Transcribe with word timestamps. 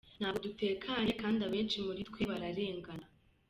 Ntabwo 0.19 0.39
dutekanye 0.45 1.11
kandi 1.21 1.39
abenshi 1.47 1.77
muri 1.87 2.01
twe 2.09 2.21
bararengana. 2.29 3.05